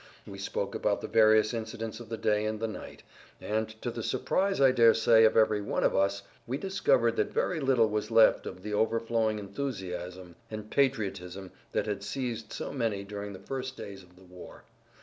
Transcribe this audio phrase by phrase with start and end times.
[0.25, 3.03] We spoke about the various incidents of the day and the night,
[3.39, 7.31] and, to the surprise, I daresay, of every one of us, we[Pg 72] discovered that
[7.31, 13.03] very little was left of the overflowing enthusiasm and patriotism that had seized so many
[13.03, 14.63] during the first days of the war.